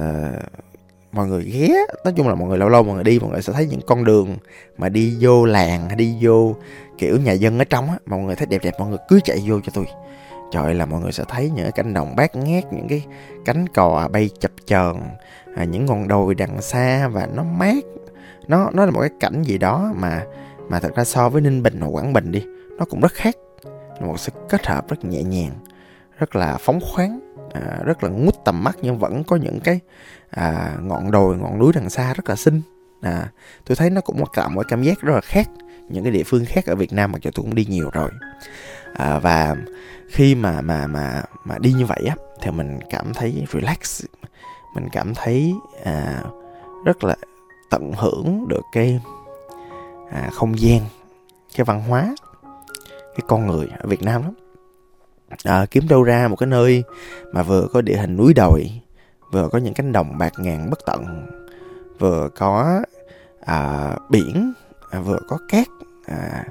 mọi 1.11 1.27
người 1.27 1.43
ghé 1.43 1.75
nói 2.03 2.13
chung 2.17 2.27
là 2.27 2.35
mọi 2.35 2.49
người 2.49 2.57
lâu 2.57 2.69
lâu 2.69 2.83
mọi 2.83 2.95
người 2.95 3.03
đi 3.03 3.19
mọi 3.19 3.29
người 3.29 3.41
sẽ 3.41 3.53
thấy 3.53 3.67
những 3.67 3.81
con 3.87 4.03
đường 4.03 4.37
mà 4.77 4.89
đi 4.89 5.17
vô 5.19 5.45
làng 5.45 5.87
hay 5.87 5.95
đi 5.95 6.17
vô 6.21 6.55
kiểu 6.97 7.19
nhà 7.19 7.31
dân 7.31 7.59
ở 7.59 7.65
trong 7.65 7.89
á 7.89 7.97
mọi 8.05 8.19
người 8.19 8.35
thấy 8.35 8.47
đẹp 8.47 8.61
đẹp 8.63 8.73
mọi 8.79 8.89
người 8.89 8.97
cứ 9.09 9.19
chạy 9.23 9.43
vô 9.47 9.59
cho 9.63 9.71
tôi 9.75 9.85
trời 10.51 10.73
là 10.73 10.85
mọi 10.85 11.01
người 11.01 11.11
sẽ 11.11 11.23
thấy 11.27 11.51
những 11.55 11.65
cái 11.65 11.71
cánh 11.71 11.93
đồng 11.93 12.15
bát 12.15 12.35
ngát 12.35 12.73
những 12.73 12.87
cái 12.87 13.05
cánh 13.45 13.67
cò 13.67 14.09
bay 14.11 14.29
chập 14.39 14.51
chờn 14.65 14.95
à, 15.55 15.63
những 15.63 15.85
ngọn 15.85 16.07
đồi 16.07 16.35
đằng 16.35 16.61
xa 16.61 17.07
và 17.07 17.27
nó 17.33 17.43
mát. 17.43 17.83
Nó 18.47 18.69
nó 18.73 18.85
là 18.85 18.91
một 18.91 18.99
cái 18.99 19.09
cảnh 19.19 19.43
gì 19.43 19.57
đó 19.57 19.93
mà 19.95 20.23
mà 20.69 20.79
thật 20.79 20.95
ra 20.95 21.03
so 21.03 21.29
với 21.29 21.41
ninh 21.41 21.63
bình 21.63 21.79
hoặc 21.79 21.87
quảng 21.87 22.13
bình 22.13 22.31
đi 22.31 22.45
nó 22.77 22.85
cũng 22.85 23.01
rất 23.01 23.13
khác. 23.13 23.35
Là 23.99 24.07
một 24.07 24.19
sự 24.19 24.31
kết 24.49 24.67
hợp 24.67 24.89
rất 24.89 25.05
nhẹ 25.05 25.23
nhàng 25.23 25.51
rất 26.19 26.35
là 26.35 26.57
phóng 26.59 26.79
khoáng 26.81 27.22
à, 27.53 27.79
rất 27.85 28.03
là 28.03 28.09
ngút 28.09 28.35
tầm 28.45 28.63
mắt 28.63 28.77
nhưng 28.81 28.99
vẫn 28.99 29.23
có 29.23 29.35
những 29.35 29.59
cái 29.63 29.79
à, 30.29 30.77
ngọn 30.81 31.11
đồi 31.11 31.37
ngọn 31.37 31.59
núi 31.59 31.71
đằng 31.75 31.89
xa 31.89 32.13
rất 32.13 32.29
là 32.29 32.35
xinh. 32.35 32.61
À, 33.01 33.31
tôi 33.65 33.75
thấy 33.75 33.89
nó 33.89 34.01
cũng 34.01 34.23
có 34.33 34.49
một 34.49 34.65
cảm 34.67 34.83
giác 34.83 35.01
rất 35.01 35.13
là 35.13 35.21
khác 35.21 35.49
những 35.89 36.03
cái 36.03 36.13
địa 36.13 36.23
phương 36.23 36.45
khác 36.45 36.65
ở 36.65 36.75
Việt 36.75 36.93
Nam 36.93 37.11
mà 37.11 37.19
cho 37.21 37.31
tôi 37.33 37.43
cũng 37.43 37.55
đi 37.55 37.65
nhiều 37.65 37.89
rồi. 37.93 38.09
À, 38.93 39.19
và 39.19 39.55
khi 40.09 40.35
mà 40.35 40.61
mà 40.61 40.87
mà 40.87 41.23
mà 41.45 41.57
đi 41.57 41.73
như 41.73 41.85
vậy 41.85 42.03
á 42.09 42.15
thì 42.41 42.51
mình 42.51 42.79
cảm 42.89 43.13
thấy 43.13 43.45
relax 43.53 44.03
mình 44.75 44.89
cảm 44.91 45.13
thấy 45.15 45.55
à, 45.83 46.23
rất 46.85 47.03
là 47.03 47.15
tận 47.69 47.91
hưởng 47.97 48.45
được 48.49 48.61
cái 48.71 49.01
à, 50.11 50.29
không 50.33 50.59
gian 50.59 50.81
cái 51.55 51.65
văn 51.65 51.81
hóa 51.81 52.15
cái 52.93 53.23
con 53.27 53.47
người 53.47 53.67
ở 53.79 53.87
Việt 53.87 54.03
Nam 54.03 54.23
lắm 54.23 54.33
à, 55.43 55.65
kiếm 55.71 55.87
đâu 55.87 56.03
ra 56.03 56.27
một 56.27 56.35
cái 56.35 56.47
nơi 56.47 56.83
mà 57.31 57.43
vừa 57.43 57.67
có 57.73 57.81
địa 57.81 57.97
hình 57.97 58.17
núi 58.17 58.33
đồi 58.33 58.71
vừa 59.31 59.49
có 59.51 59.57
những 59.57 59.73
cánh 59.73 59.91
đồng 59.91 60.17
bạc 60.17 60.33
ngàn 60.37 60.69
bất 60.69 60.79
tận 60.85 61.25
vừa 61.99 62.29
có 62.35 62.81
à, 63.45 63.91
biển 64.09 64.53
à, 64.91 64.99
vừa 64.99 65.19
có 65.27 65.37
cát 65.49 65.67
à, 66.05 66.45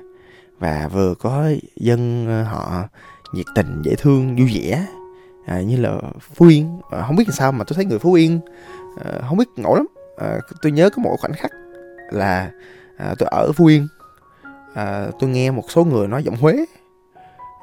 và 0.59 0.89
vừa 0.93 1.15
có 1.15 1.51
dân 1.77 2.27
ờ, 2.29 2.43
họ 2.43 2.89
nhiệt 3.33 3.47
tình 3.55 3.83
dễ 3.83 3.95
thương 3.95 4.37
vui 4.37 4.51
vẻ 4.55 4.87
à, 5.47 5.61
như 5.61 5.77
là 5.77 6.01
phú 6.35 6.47
yên. 6.47 6.81
À, 6.91 7.03
không 7.07 7.17
biết 7.17 7.29
làm 7.29 7.35
sao 7.35 7.53
mà 7.53 7.65
tôi 7.65 7.75
thấy 7.75 7.85
người 7.85 7.99
phú 7.99 8.13
yên 8.13 8.41
à, 9.05 9.13
không 9.29 9.39
biết 9.39 9.49
ngộ 9.57 9.75
lắm. 9.75 9.87
À, 10.19 10.39
tôi 10.63 10.73
nhớ 10.73 10.91
có 10.91 11.03
một 11.03 11.17
khoảnh 11.21 11.33
khắc 11.33 11.51
là 12.11 12.51
à, 12.97 13.15
tôi 13.19 13.29
ở 13.33 13.53
phú 13.53 13.67
yên 13.67 13.89
à, 14.75 15.07
tôi 15.21 15.31
nghe 15.31 15.51
một 15.51 15.65
số 15.71 15.85
người 15.85 16.09
nói 16.09 16.25
giọng 16.25 16.37
huế 16.37 16.65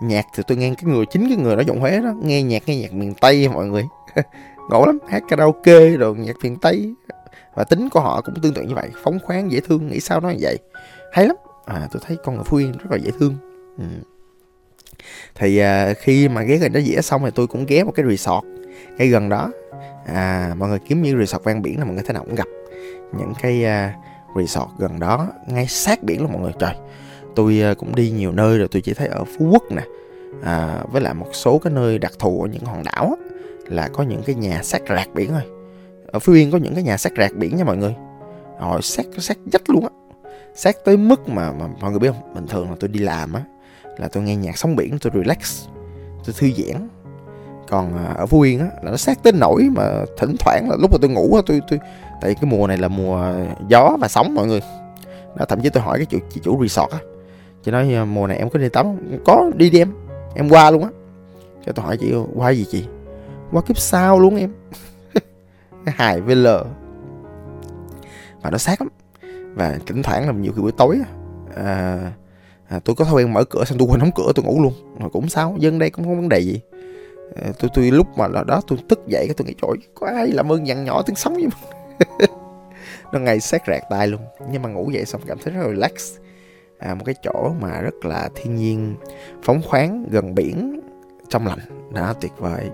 nhạc 0.02 0.26
thì 0.36 0.44
tôi 0.48 0.58
nghe 0.58 0.74
cái 0.78 0.94
người 0.94 1.06
chính 1.06 1.28
cái 1.28 1.38
người 1.38 1.56
nói 1.56 1.66
giọng 1.66 1.80
huế 1.80 2.02
đó 2.02 2.14
nghe 2.22 2.44
nhạc 2.44 2.64
nghe 2.66 2.76
nhạc 2.76 2.94
miền 2.94 3.14
tây 3.14 3.50
mọi 3.50 3.66
người. 3.66 3.84
Ngộ 4.70 4.86
lắm 4.86 5.00
hát 5.10 5.24
karaoke 5.30 5.90
rồi 5.90 6.16
nhạc 6.16 6.36
miền 6.44 6.58
tây. 6.62 6.94
Và 7.56 7.64
tính 7.64 7.90
của 7.90 8.00
họ 8.00 8.22
cũng 8.22 8.36
tương 8.42 8.54
tự 8.54 8.62
như 8.62 8.76
vậy 8.76 8.90
phóng 9.04 9.20
khoáng 9.20 9.52
dễ 9.52 9.60
thương 9.60 9.88
nghĩ 9.88 10.00
sao 10.00 10.20
nói 10.20 10.38
vậy. 10.40 10.58
Hay 11.14 11.28
lắm. 11.28 11.36
À 11.66 11.88
tôi 11.92 12.02
thấy 12.06 12.18
con 12.24 12.36
người 12.36 12.44
phú 12.44 12.58
yên 12.58 12.72
rất 12.72 12.92
là 12.92 12.98
dễ 12.98 13.12
thương. 13.20 13.36
Ừ. 13.78 13.86
thì 15.36 15.58
à, 15.58 15.94
khi 15.94 16.30
mà 16.30 16.42
ghé 16.42 16.58
gần 16.58 16.74
đó 16.74 16.80
dĩa 16.80 17.02
xong 17.02 17.22
thì 17.26 17.32
tôi 17.36 17.48
cũng 17.48 17.66
ghé 17.66 17.84
một 17.84 17.92
cái 17.96 18.06
resort 18.10 18.46
ngay 18.98 19.08
gần 19.08 19.30
đó. 19.30 19.52
À 20.06 20.54
mọi 20.58 20.70
người 20.70 20.80
kiếm 20.80 21.02
như 21.02 21.16
resort 21.20 21.44
ven 21.44 21.62
biển 21.62 21.80
là 21.80 21.86
mọi 21.86 21.94
người 21.94 22.04
thế 22.08 22.14
nào 22.14 22.24
cũng 22.24 22.36
gặp. 22.36 22.48
Những 23.18 23.34
cái 23.42 23.64
uh, 23.66 24.38
resort 24.38 24.70
gần 24.78 25.00
đó 25.00 25.28
ngay 25.48 25.68
sát 25.68 26.04
biển 26.04 26.22
luôn 26.22 26.32
mọi 26.32 26.42
người 26.42 26.54
trời 26.60 26.76
tôi 27.36 27.62
à, 27.62 27.74
cũng 27.74 27.96
đi 27.96 28.12
nhiều 28.12 28.32
nơi 28.32 28.58
rồi 28.58 28.68
tôi 28.72 28.82
chỉ 28.82 28.94
thấy 28.94 29.08
ở 29.08 29.24
phú 29.24 29.50
quốc 29.52 29.64
nè 29.72 29.84
à, 30.44 30.84
với 30.92 31.02
lại 31.02 31.14
một 31.14 31.28
số 31.34 31.60
cái 31.60 31.74
nơi 31.74 31.98
đặc 31.98 32.12
thù 32.20 32.42
ở 32.42 32.48
những 32.48 32.66
hòn 32.66 32.84
đảo 32.84 33.16
á, 33.20 33.30
là 33.70 33.88
có 33.88 34.04
những 34.04 34.22
cái 34.26 34.36
nhà 34.36 34.64
sát 34.64 34.82
rạc 34.90 35.10
biển 35.14 35.30
thôi. 35.30 35.42
Ở 36.12 36.20
phú 36.20 36.34
yên 36.34 36.52
có 36.52 36.58
những 36.58 36.74
cái 36.74 36.84
nhà 36.84 36.98
sát 36.98 37.14
rạc 37.18 37.36
biển 37.36 37.58
nha 37.58 37.64
mọi 37.64 37.78
người. 37.78 37.96
Họ 38.60 38.82
sát 38.82 39.06
sát 39.18 39.38
dách 39.54 39.70
luôn 39.70 39.84
á. 39.84 39.90
Sát 40.56 40.76
tới 40.86 40.98
mức 40.98 41.30
mà, 41.30 41.52
mà 41.52 41.68
mọi 41.82 41.92
người 41.92 42.00
biết 42.00 42.12
không? 42.12 42.34
Bình 42.34 42.48
thường 42.48 42.70
là 42.70 42.76
tôi 42.80 42.88
đi 42.88 43.00
làm 43.00 43.34
á 43.34 43.42
là 43.98 44.08
tôi 44.08 44.24
nghe 44.24 44.36
nhạc 44.36 44.58
sóng 44.58 44.76
biển 44.76 44.98
tôi 45.00 45.12
relax 45.16 45.68
tôi 46.26 46.36
thư 46.38 46.64
giãn. 46.64 46.88
Còn 47.68 47.98
à, 47.98 48.14
ở 48.18 48.26
phú 48.26 48.42
yên 48.42 48.60
á 48.60 48.68
là 48.84 48.92
nó 48.92 48.98
sát 48.98 49.24
tới 49.24 49.34
nổi 49.34 49.70
mà 49.76 50.06
thỉnh 50.18 50.36
thoảng 50.40 50.70
là 50.70 50.76
lúc 50.80 50.92
mà 50.92 50.98
tôi 51.02 51.10
ngủ 51.10 51.36
á 51.36 51.42
tôi 51.46 51.62
tôi 51.70 51.80
tại 52.22 52.36
cái 52.36 52.52
mùa 52.52 52.68
này 52.68 52.78
là 52.78 52.88
mùa 52.88 53.34
gió 53.68 53.98
và 54.00 54.08
sóng 54.08 54.36
mọi 54.36 54.48
người. 54.48 54.62
Đó 55.36 55.46
thậm 55.46 55.62
chí 55.62 55.70
tôi 55.70 55.84
hỏi 55.84 55.98
cái 55.98 56.06
chủ 56.06 56.18
chị 56.30 56.42
chủ 56.44 56.62
resort 56.62 56.92
á 56.92 57.00
chị 57.64 57.72
nói 57.72 57.94
ờ, 57.94 58.06
mùa 58.06 58.28
này 58.28 58.38
em 58.38 58.50
có 58.50 58.60
đi 58.60 58.70
tắm. 58.70 58.86
Không 58.86 59.20
có 59.26 59.52
đi 59.56 59.70
đi 59.70 59.80
em. 59.80 59.94
Em 60.36 60.50
qua 60.50 60.72
luôn 60.72 60.84
á. 60.84 60.90
Cho 61.66 61.72
tôi 61.72 61.86
hỏi 61.86 61.98
chị 61.98 62.14
qua 62.36 62.50
gì 62.50 62.66
chị? 62.72 62.86
Qua 63.52 63.62
kiếp 63.62 63.78
sau 63.78 64.20
luôn 64.20 64.36
em. 64.36 64.54
Hài 65.86 66.22
vl 66.22 66.48
mà 68.44 68.50
nó 68.50 68.58
sát 68.58 68.82
lắm. 68.82 68.90
Và 69.56 69.78
thỉnh 69.86 70.04
thoảng 70.04 70.28
là 70.28 70.34
nhiều 70.34 70.54
khi 70.56 70.62
buổi 70.62 70.72
tối 70.72 71.00
à, 71.56 72.00
à, 72.68 72.80
tôi 72.86 72.96
có 72.96 73.06
thói 73.06 73.14
quen 73.14 73.34
mở 73.34 73.44
cửa 73.44 73.64
xong 73.66 73.78
tôi 73.78 73.88
quên 73.92 74.00
đóng 74.00 74.12
cửa 74.16 74.32
tôi 74.36 74.46
ngủ 74.46 74.64
luôn. 74.64 74.74
Mà 75.00 75.10
cũng 75.10 75.30
sao 75.30 75.56
dân 75.60 75.80
đây 75.80 75.90
cũng 75.90 76.06
không 76.06 76.16
vấn 76.16 76.30
đề 76.30 76.40
gì. 76.40 76.62
À, 77.36 77.52
tôi 77.60 77.70
tôi 77.74 77.92
lúc 77.92 78.08
mà 78.18 78.28
là 78.28 78.44
đó 78.44 78.62
tôi 78.68 78.80
tức 78.90 79.08
dậy 79.08 79.26
cái 79.28 79.34
tôi 79.38 79.48
nghĩ 79.48 79.54
trời 79.62 79.72
có 79.96 80.08
ai 80.08 80.28
làm 80.28 80.52
ơn 80.52 80.68
dặn 80.68 80.84
nhỏ 80.84 81.02
tiếng 81.02 81.16
sống 81.16 81.34
vậy 81.34 81.48
nó 83.12 83.20
ngày 83.20 83.40
sát 83.40 83.62
rạc 83.68 83.84
tai 83.90 84.08
luôn. 84.08 84.22
Nhưng 84.52 84.62
mà 84.62 84.70
ngủ 84.70 84.90
dậy 84.92 85.06
xong 85.06 85.22
cảm 85.28 85.38
thấy 85.44 85.54
rất 85.54 85.62
là 85.62 85.68
relax 85.68 86.18
à, 86.80 86.96
một 86.96 87.04
cái 87.06 87.16
chỗ 87.24 87.56
mà 87.60 87.82
rất 87.82 88.06
là 88.06 88.30
thiên 88.36 88.56
nhiên 88.56 88.96
phóng 89.44 89.62
khoáng 89.62 90.06
gần 90.12 90.36
biển 90.36 90.80
trong 91.30 91.48
lành. 91.48 91.60
Đó 91.94 92.14
tuyệt 92.22 92.32
vời. 92.38 92.70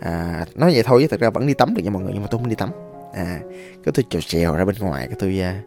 À, 0.00 0.44
nói 0.54 0.70
vậy 0.74 0.82
thôi 0.82 1.02
chứ 1.02 1.08
thật 1.08 1.20
ra 1.20 1.30
vẫn 1.30 1.46
đi 1.46 1.54
tắm 1.54 1.74
được 1.74 1.82
nha 1.84 1.90
mọi 1.90 2.02
người 2.02 2.12
nhưng 2.12 2.22
mà 2.22 2.28
tôi 2.30 2.38
không 2.40 2.48
đi 2.48 2.54
tắm. 2.54 2.70
À 3.14 3.40
cái 3.84 3.92
tôi 3.94 4.04
trèo 4.10 4.20
trèo 4.20 4.56
ra 4.56 4.64
bên 4.64 4.76
ngoài 4.78 5.06
cái 5.06 5.16
tôi 5.18 5.40
à, 5.40 5.62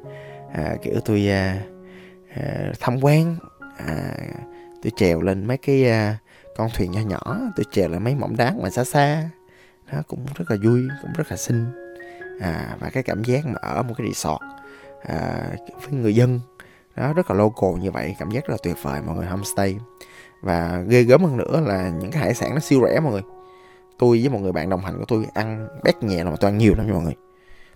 à, 0.53 0.75
kiểu 0.81 0.93
tôi 1.05 1.29
à, 1.29 1.61
à, 2.35 2.71
tham 2.79 2.97
quan. 3.01 3.35
À, 3.77 4.17
tôi 4.83 4.91
trèo 4.95 5.21
lên 5.21 5.45
mấy 5.45 5.57
cái 5.57 5.89
à, 5.89 6.17
con 6.55 6.69
thuyền 6.75 6.91
nhỏ 6.91 6.99
nhỏ 7.07 7.39
tôi 7.55 7.65
trèo 7.71 7.89
lên 7.89 8.03
mấy 8.03 8.15
mỏm 8.15 8.35
đá 8.35 8.51
ngoài 8.51 8.71
xa 8.71 8.83
xa. 8.83 9.29
Nó 9.91 10.01
cũng 10.07 10.25
rất 10.35 10.51
là 10.51 10.57
vui 10.63 10.81
cũng 11.01 11.11
rất 11.17 11.31
là 11.31 11.37
xinh. 11.37 11.65
À, 12.39 12.75
và 12.79 12.89
cái 12.89 13.03
cảm 13.03 13.23
giác 13.23 13.45
mà 13.45 13.55
ở 13.61 13.83
một 13.83 13.93
cái 13.97 14.07
resort 14.07 14.41
à, 15.03 15.49
với 15.83 15.99
người 15.99 16.15
dân 16.15 16.39
đó 16.97 17.13
rất 17.13 17.31
là 17.31 17.37
local 17.37 17.79
như 17.79 17.91
vậy 17.91 18.15
cảm 18.19 18.31
giác 18.31 18.47
rất 18.47 18.51
là 18.51 18.57
tuyệt 18.63 18.75
vời 18.81 19.01
mọi 19.05 19.15
người 19.15 19.25
homestay. 19.25 19.79
Và 20.41 20.83
ghê 20.87 21.03
gớm 21.03 21.23
hơn 21.23 21.37
nữa 21.37 21.61
là 21.65 21.89
những 21.89 22.11
cái 22.11 22.21
hải 22.21 22.33
sản 22.33 22.53
nó 22.53 22.59
siêu 22.59 22.81
rẻ 22.87 22.99
mọi 22.99 23.11
người. 23.11 23.21
Tôi 23.97 24.19
với 24.19 24.29
một 24.29 24.39
người 24.39 24.51
bạn 24.51 24.69
đồng 24.69 24.81
hành 24.81 24.97
của 24.99 25.05
tôi 25.07 25.25
ăn 25.33 25.67
bét 25.83 26.03
nhẹ 26.03 26.23
là 26.23 26.29
mà 26.29 26.35
tôi 26.39 26.51
ăn 26.51 26.57
nhiều 26.57 26.73
lắm 26.77 26.87
nha 26.87 26.93
mọi 26.93 27.03
người. 27.03 27.15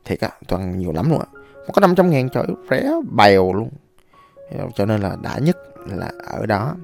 Thiệt 0.05 0.19
á 0.19 0.29
tôi 0.47 0.59
ăn 0.59 0.79
nhiều 0.79 0.91
lắm 0.91 1.09
luôn 1.09 1.19
á. 1.19 1.25
Có 1.73 1.81
500 1.81 2.09
ngàn 2.09 2.29
trời 2.29 2.45
rẻ 2.69 2.91
bèo 3.11 3.53
luôn. 3.53 3.69
Cho 4.75 4.85
nên 4.85 5.01
là 5.01 5.17
đã 5.21 5.37
nhất 5.37 5.57
là 5.85 6.11
ở 6.25 6.45
đó. 6.45 6.75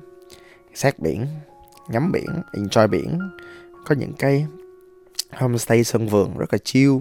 Sát 0.74 1.00
biển 1.00 1.26
ngắm 1.88 2.12
biển 2.12 2.28
enjoy 2.54 2.88
biển. 2.88 3.20
Có 3.86 3.96
những 3.96 4.14
cái 4.14 4.46
homestay 5.32 5.84
sân 5.84 6.08
vườn 6.08 6.38
rất 6.38 6.54
là 6.54 6.58
chill. 6.64 6.92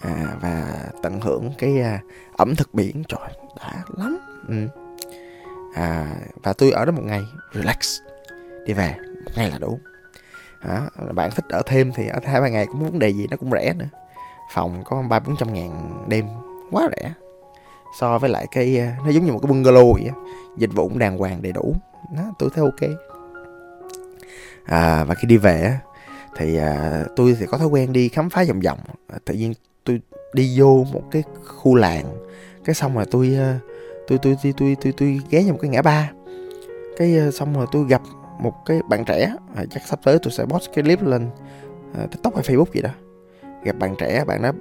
À, 0.00 0.36
và 0.40 0.84
tận 1.02 1.20
hưởng 1.20 1.50
cái 1.58 1.80
à, 1.80 2.00
ẩm 2.36 2.56
thực 2.56 2.74
biển. 2.74 3.02
Trời 3.08 3.28
đã 3.56 3.82
lắm 3.96 4.18
ừ. 4.48 4.68
à, 5.74 6.16
và 6.42 6.52
tôi 6.52 6.70
ở 6.70 6.84
đó 6.84 6.92
một 6.92 7.02
ngày 7.04 7.22
relax 7.54 8.00
đi 8.66 8.72
về 8.72 8.94
một 9.24 9.30
ngày 9.36 9.50
là 9.50 9.58
đủ. 9.58 9.78
À, 10.60 10.88
bạn 11.14 11.30
thích 11.36 11.44
ở 11.48 11.62
thêm 11.66 11.92
thì 11.92 12.08
ở 12.08 12.20
hai 12.24 12.40
ba 12.40 12.48
ngày 12.48 12.66
cũng 12.66 12.84
vấn 12.84 12.98
đề 12.98 13.08
gì 13.08 13.26
nó 13.30 13.36
cũng 13.36 13.50
rẻ 13.50 13.74
nữa. 13.74 13.88
Phòng 14.52 14.82
có 14.84 15.02
ba 15.02 15.18
bốn 15.20 15.36
trăm 15.36 15.52
ngàn 15.52 16.04
đêm 16.08 16.26
quá 16.70 16.88
rẻ. 16.96 17.12
So 17.98 18.18
với 18.18 18.30
lại 18.30 18.46
cái 18.50 18.78
ờ, 18.78 18.86
nó 19.04 19.10
giống 19.10 19.24
như 19.24 19.32
một 19.32 19.38
cái 19.42 19.52
bungalow 19.52 19.92
vậy 19.92 20.10
dịch 20.56 20.70
vụ 20.74 20.88
cũng 20.88 20.98
đàng 20.98 21.18
hoàng 21.18 21.42
đầy 21.42 21.52
đủ. 21.52 21.74
Đó 22.16 22.22
tôi 22.38 22.50
thấy 22.54 22.64
ok. 22.64 22.90
À, 24.64 25.04
và 25.04 25.14
khi 25.14 25.28
đi 25.28 25.36
về 25.36 25.78
thì 26.36 26.56
à, 26.56 27.04
tôi 27.16 27.36
thì 27.40 27.46
có 27.46 27.58
thói 27.58 27.66
quen 27.66 27.92
đi 27.92 28.08
khám 28.08 28.30
phá 28.30 28.44
vòng 28.48 28.60
vòng. 28.60 28.78
À, 29.08 29.18
tự 29.24 29.34
nhiên 29.34 29.54
tôi 29.84 30.00
đi 30.32 30.60
vô 30.60 30.86
một 30.92 31.02
cái 31.10 31.22
khu 31.46 31.74
làng 31.74 32.04
cái 32.64 32.74
xong 32.74 32.94
rồi 32.94 33.04
tôi 33.10 33.36
à, 33.38 33.58
tôi 34.06 34.18
tôi 34.18 34.36
tôi 34.42 34.54
tôi 34.56 34.76
tôi, 34.80 34.92
tôi 34.96 35.20
ghé 35.30 35.42
vào 35.42 35.52
một 35.52 35.58
cái 35.62 35.70
ngã 35.70 35.82
ba. 35.82 36.10
Cái 36.96 37.18
ờ, 37.18 37.30
xong 37.30 37.54
rồi 37.54 37.66
tôi 37.72 37.84
gặp 37.88 38.02
một 38.38 38.52
cái 38.66 38.80
bạn 38.88 39.04
trẻ 39.04 39.32
à, 39.56 39.64
chắc 39.70 39.82
sắp 39.86 40.00
tới 40.04 40.18
tôi 40.22 40.32
sẽ 40.32 40.44
post 40.44 40.70
cái 40.74 40.82
clip 40.82 41.02
lên 41.02 41.30
à, 41.98 42.06
tiktok 42.10 42.34
hay 42.34 42.44
facebook 42.44 42.72
gì 42.74 42.82
đó. 42.82 42.90
Gặp 43.64 43.76
bạn 43.78 43.94
trẻ 43.98 44.24
bạn 44.24 44.42
đó 44.42 44.52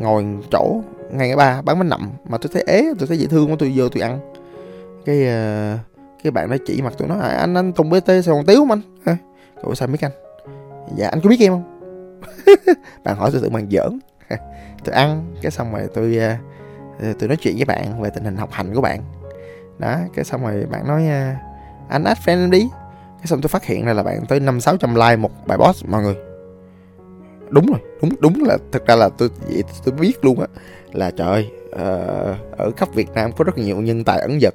ngồi 0.00 0.24
chỗ 0.52 0.80
ngay 1.12 1.28
ngã 1.28 1.36
ba 1.36 1.62
bán 1.62 1.78
bánh 1.78 1.88
nậm 1.88 2.10
mà 2.28 2.38
tôi 2.38 2.50
thấy 2.52 2.64
ế 2.66 2.92
tôi 2.98 3.08
thấy 3.08 3.18
dễ 3.18 3.26
thương 3.26 3.50
quá 3.50 3.56
tôi 3.58 3.72
vô 3.76 3.88
tôi 3.88 4.02
ăn. 4.02 4.20
Cái 5.04 5.26
à, 5.26 5.78
cái 6.22 6.30
bạn 6.30 6.50
đó 6.50 6.56
chỉ 6.66 6.82
mặt 6.82 6.92
tôi 6.98 7.08
nói 7.08 7.18
à, 7.20 7.28
anh 7.28 7.54
anh 7.54 7.72
tùng 7.72 7.90
bt 7.90 8.06
sài 8.06 8.20
gòn 8.22 8.46
tiếu 8.46 8.56
không 8.58 8.70
anh. 8.70 8.80
À, 9.04 9.16
cậu 9.62 9.74
sao 9.74 9.88
biết 9.88 10.00
anh 10.00 10.12
dạ 10.96 11.08
anh 11.08 11.20
có 11.20 11.30
biết 11.30 11.40
em 11.40 11.52
không? 11.52 11.78
Bạn 13.04 13.16
hỏi 13.16 13.30
tôi 13.32 13.40
tự 13.42 13.50
bạn 13.50 13.68
giỡn. 13.70 13.98
Tôi 14.84 14.94
ăn 14.94 15.34
cái 15.42 15.50
xong 15.50 15.72
rồi 15.72 15.88
tôi 15.94 16.16
ờ, 16.16 16.34
Ờ, 17.00 17.12
tôi 17.18 17.28
nói 17.28 17.36
chuyện 17.36 17.56
với 17.56 17.64
bạn 17.64 18.02
về 18.02 18.10
tình 18.10 18.24
hình 18.24 18.36
học 18.36 18.52
hành 18.52 18.74
của 18.74 18.80
bạn. 18.80 19.02
Đó, 19.78 19.98
cái 20.14 20.24
xong 20.24 20.42
rồi 20.42 20.66
bạn 20.70 20.88
nói 20.88 21.06
à, 21.06 21.40
anh 21.88 22.04
add 22.04 22.20
friend 22.20 22.44
em 22.44 22.50
đi. 22.50 22.68
Cái 23.18 23.26
xong 23.26 23.40
tôi 23.40 23.48
phát 23.48 23.64
hiện 23.64 23.84
ra 23.84 23.92
là 23.92 24.02
bạn 24.02 24.26
tới 24.28 24.40
năm 24.40 24.60
sáu 24.60 24.76
trăm 24.76 24.94
like 24.94 25.16
một 25.16 25.46
bài 25.46 25.58
boss 25.58 25.84
mọi 25.84 26.02
người. 26.02 26.16
Đúng 27.50 27.66
rồi, 27.66 27.80
đúng 28.02 28.10
đúng 28.20 28.44
là 28.44 28.58
thực 28.72 28.86
ra 28.86 28.96
là 28.96 29.08
tôi, 29.08 29.28
vậy 29.48 29.62
tôi 29.84 29.94
biết 29.94 30.24
luôn 30.24 30.40
á, 30.40 30.46
là 30.92 31.10
trời 31.10 31.28
ơi 31.28 31.50
ờ, 31.72 32.36
ở 32.56 32.70
khắp 32.76 32.94
Việt 32.94 33.10
Nam 33.14 33.32
có 33.32 33.44
rất 33.44 33.58
nhiều 33.58 33.76
nhân 33.76 34.04
tài 34.04 34.18
ẩn 34.18 34.40
dật. 34.40 34.54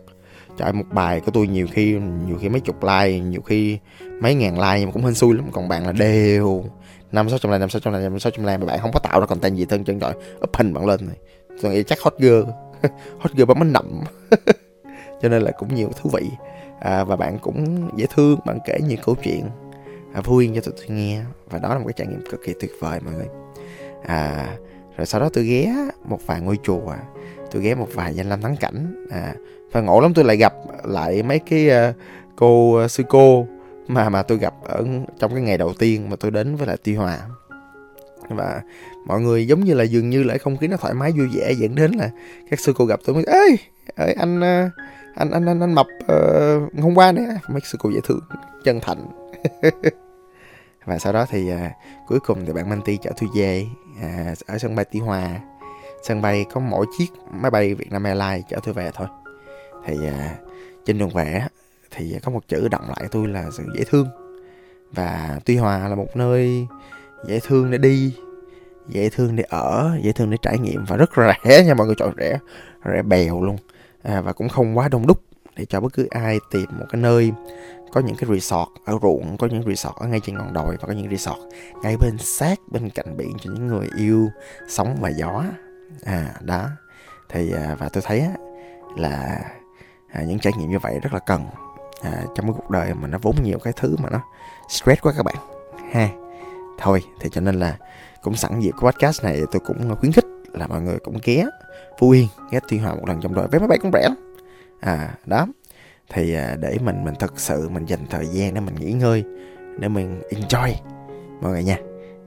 Trời 0.57 0.73
một 0.73 0.83
bài 0.91 1.19
của 1.19 1.31
tôi 1.31 1.47
nhiều 1.47 1.67
khi 1.71 1.99
nhiều 2.27 2.37
khi 2.41 2.49
mấy 2.49 2.59
chục 2.59 2.83
like, 2.83 3.19
nhiều 3.19 3.41
khi 3.41 3.79
mấy 4.21 4.35
ngàn 4.35 4.59
like 4.59 4.79
nhưng 4.79 4.85
mà 4.85 4.91
cũng 4.91 5.05
hên 5.05 5.13
xui 5.13 5.35
lắm. 5.35 5.45
Còn 5.51 5.67
bạn 5.67 5.85
là 5.85 5.91
đều. 5.91 6.63
Năm 7.11 7.29
sáu 7.29 7.39
trăm 7.39 7.51
like, 7.51 7.59
năm 7.59 7.69
sáu 7.69 7.79
trăm 7.79 7.93
like, 7.93 8.03
năm 8.03 8.19
sáu 8.19 8.31
trăm 8.31 8.45
like 8.45 8.57
mà 8.57 8.65
bạn 8.65 8.79
không 8.79 8.91
có 8.93 8.99
tạo 8.99 9.19
ra 9.19 9.25
content 9.25 9.55
gì 9.55 9.65
thân 9.65 9.83
chân 9.83 9.99
trời 9.99 10.13
up 10.43 10.55
hình 10.55 10.73
bạn 10.73 10.85
lên 10.85 10.99
này 11.07 11.17
tôi 11.61 11.71
nghĩ 11.71 11.83
chắc 11.83 11.99
hot 12.01 12.15
girl. 12.17 12.43
Hot 13.19 13.31
girl 13.31 13.45
bấm 13.45 13.59
bánh 13.59 13.73
nậm. 13.73 14.01
Cho 15.21 15.29
nên 15.29 15.41
là 15.41 15.51
cũng 15.51 15.75
nhiều 15.75 15.89
thú 16.01 16.09
vị. 16.13 16.29
À, 16.79 17.03
và 17.03 17.15
bạn 17.15 17.39
cũng 17.39 17.89
dễ 17.95 18.05
thương 18.15 18.39
bạn 18.45 18.59
kể 18.65 18.79
nhiều 18.87 18.97
câu 19.05 19.15
chuyện 19.23 19.49
à, 20.13 20.21
vui 20.21 20.51
cho 20.55 20.61
tụi 20.61 20.73
tôi 20.77 20.97
nghe. 20.97 21.21
Và 21.49 21.59
đó 21.59 21.69
là 21.69 21.79
một 21.79 21.85
cái 21.87 21.93
trải 21.93 22.07
nghiệm 22.07 22.25
cực 22.31 22.41
kỳ 22.45 22.53
tuyệt 22.59 22.71
vời 22.79 22.99
mọi 23.05 23.13
người. 23.13 23.27
À, 24.03 24.47
rồi 24.97 25.05
sau 25.05 25.21
đó 25.21 25.29
tôi 25.33 25.43
ghé 25.43 25.75
một 26.03 26.19
vài 26.25 26.41
ngôi 26.41 26.57
chùa. 26.63 26.93
Tôi 27.51 27.61
ghé 27.61 27.75
một 27.75 27.87
vài 27.93 28.13
danh 28.13 28.29
lam 28.29 28.41
thắng 28.41 28.55
cảnh. 28.55 29.05
À, 29.11 29.35
và 29.71 29.81
ngộ 29.81 29.99
lắm 29.99 30.13
tôi 30.13 30.25
lại 30.25 30.37
gặp 30.37 30.53
lại 30.83 31.23
mấy 31.23 31.39
cái 31.39 31.89
uh, 31.89 31.95
cô 32.35 32.83
uh, 32.83 32.91
sư 32.91 33.03
cô 33.09 33.47
mà 33.87 34.09
mà 34.09 34.23
tôi 34.23 34.37
gặp 34.37 34.53
ở 34.63 34.85
trong 35.19 35.31
cái 35.33 35.41
ngày 35.41 35.57
đầu 35.57 35.73
tiên 35.79 36.09
mà 36.09 36.15
tôi 36.15 36.31
đến 36.31 36.55
với 36.55 36.67
lại 36.67 36.77
Tuy 36.83 36.95
Hòa 36.95 37.19
và 38.29 38.61
mọi 39.05 39.21
người 39.21 39.47
giống 39.47 39.63
như 39.63 39.73
là 39.73 39.83
dường 39.83 40.09
như 40.09 40.23
lại 40.23 40.37
không 40.37 40.57
khí 40.57 40.67
nó 40.67 40.77
thoải 40.77 40.93
mái 40.93 41.11
vui 41.11 41.27
vẻ 41.33 41.51
dẫn 41.51 41.75
đến 41.75 41.91
là 41.91 42.09
các 42.49 42.59
sư 42.59 42.73
cô 42.75 42.85
gặp 42.85 42.99
tôi 43.05 43.15
mới 43.15 43.23
ơi 43.23 43.57
anh 43.95 44.41
ờ, 44.41 44.69
anh 45.15 45.31
anh 45.31 45.45
anh 45.45 45.59
anh 45.59 45.73
mập 45.73 45.87
uh, 46.03 46.81
hôm 46.81 46.95
qua 46.95 47.11
nè. 47.11 47.21
Mấy 47.47 47.61
sư 47.71 47.77
cô 47.81 47.89
dễ 47.89 47.99
thương 48.03 48.19
chân 48.63 48.79
thành. 48.81 49.05
Và 50.85 50.99
sau 50.99 51.13
đó 51.13 51.25
thì 51.29 51.53
uh, 51.53 51.57
cuối 52.07 52.19
cùng 52.19 52.45
thì 52.45 52.53
bạn 52.53 52.69
Manti 52.69 52.97
chở 52.97 53.11
tôi 53.21 53.29
về 53.35 53.65
uh, 53.97 54.37
ở 54.47 54.57
sân 54.57 54.75
bay 54.75 54.85
Tuy 54.91 54.99
Hòa. 54.99 55.39
Sân 56.03 56.21
bay 56.21 56.45
có 56.53 56.59
mỗi 56.59 56.85
chiếc 56.97 57.11
máy 57.31 57.51
bay 57.51 57.73
Vietnam 57.73 58.03
Airlines 58.03 58.45
chở 58.49 58.59
tôi 58.63 58.73
về 58.73 58.91
thôi. 58.93 59.07
Thì 59.85 59.93
uh, 59.93 60.49
trên 60.85 60.97
đường 60.97 61.09
về 61.09 61.41
thì 61.91 62.19
có 62.23 62.31
một 62.31 62.47
chữ 62.47 62.67
động 62.67 62.85
lại 62.87 63.07
tôi 63.11 63.27
là 63.27 63.45
sự 63.57 63.63
dễ 63.77 63.83
thương. 63.83 64.07
Và 64.91 65.39
Tuy 65.45 65.57
Hòa 65.57 65.87
là 65.87 65.95
một 65.95 66.15
nơi 66.15 66.67
dễ 67.27 67.39
thương 67.39 67.71
để 67.71 67.77
đi 67.77 68.15
dễ 68.87 69.09
thương 69.09 69.35
để 69.35 69.43
ở 69.49 69.97
dễ 70.01 70.11
thương 70.11 70.29
để 70.29 70.37
trải 70.41 70.59
nghiệm 70.59 70.85
và 70.85 70.97
rất 70.97 71.09
rẻ 71.17 71.63
nha 71.63 71.73
mọi 71.73 71.87
người 71.87 71.95
chọn 71.99 72.13
rẻ 72.17 72.39
rẻ 72.85 73.01
bèo 73.01 73.43
luôn. 73.43 73.57
À, 74.03 74.21
và 74.21 74.33
cũng 74.33 74.49
không 74.49 74.77
quá 74.77 74.87
đông 74.87 75.07
đúc 75.07 75.21
để 75.55 75.65
cho 75.65 75.79
bất 75.79 75.93
cứ 75.93 76.07
ai 76.09 76.39
tìm 76.51 76.65
một 76.79 76.85
cái 76.89 77.01
nơi 77.01 77.31
có 77.91 78.01
những 78.01 78.15
cái 78.15 78.29
resort 78.29 78.69
ở 78.85 78.97
ruộng 79.01 79.37
có 79.37 79.47
những 79.47 79.63
resort 79.67 79.95
ở 79.95 80.07
ngay 80.07 80.19
trên 80.19 80.37
ngọn 80.37 80.53
đồi 80.53 80.77
và 80.81 80.87
có 80.87 80.93
những 80.93 81.09
resort 81.11 81.39
ngay 81.83 81.97
bên 81.97 82.17
sát 82.17 82.59
bên 82.71 82.89
cạnh 82.89 83.17
biển 83.17 83.31
cho 83.41 83.51
những 83.53 83.67
người 83.67 83.87
yêu 83.97 84.29
sóng 84.69 84.97
và 84.99 85.09
gió. 85.09 85.43
À 86.05 86.33
đó. 86.41 86.69
Thì 87.29 87.51
à, 87.51 87.75
và 87.79 87.89
tôi 87.89 88.03
thấy 88.05 88.25
là 88.97 89.39
à, 90.11 90.23
những 90.23 90.39
trải 90.39 90.53
nghiệm 90.57 90.69
như 90.69 90.79
vậy 90.79 90.99
rất 91.01 91.13
là 91.13 91.19
cần 91.19 91.45
à, 92.01 92.23
trong 92.35 92.45
cái 92.45 92.53
cuộc 92.57 92.69
đời 92.69 92.93
mà 92.93 93.07
nó 93.07 93.17
vốn 93.21 93.35
nhiều 93.43 93.59
cái 93.63 93.73
thứ 93.75 93.95
mà 93.99 94.09
nó 94.09 94.21
stress 94.69 95.01
quá 95.01 95.13
các 95.17 95.23
bạn. 95.23 95.35
Ha 95.91 96.22
thôi 96.77 97.03
thì 97.19 97.29
cho 97.31 97.41
nên 97.41 97.55
là 97.55 97.77
cũng 98.21 98.35
sẵn 98.35 98.59
dịp 98.59 98.71
cái 98.81 98.91
podcast 98.91 99.23
này 99.23 99.41
tôi 99.51 99.59
cũng 99.59 99.95
khuyến 99.95 100.11
khích 100.11 100.25
là 100.53 100.67
mọi 100.67 100.81
người 100.81 100.99
cũng 100.99 101.17
ghé 101.23 101.45
Phú 101.99 102.09
Yên 102.09 102.27
ghé 102.51 102.59
Tuy 102.69 102.77
Hòa 102.77 102.95
một 102.95 103.07
lần 103.07 103.21
trong 103.21 103.33
đời 103.33 103.47
vé 103.51 103.59
máy 103.59 103.67
bay 103.67 103.77
cũng 103.81 103.91
rẻ 103.93 104.01
lắm. 104.01 104.15
À 104.79 105.15
đó. 105.25 105.47
Thì 106.09 106.33
à, 106.33 106.55
để 106.59 106.77
mình 106.83 107.05
mình 107.05 107.13
thật 107.19 107.33
sự 107.39 107.69
mình 107.69 107.85
dành 107.85 107.99
thời 108.09 108.27
gian 108.27 108.53
để 108.53 108.61
mình 108.61 108.75
nghỉ 108.75 108.91
ngơi 108.91 109.23
để 109.79 109.87
mình 109.87 110.21
enjoy 110.29 110.73
mọi 111.41 111.51
người 111.51 111.63
nha. 111.63 111.77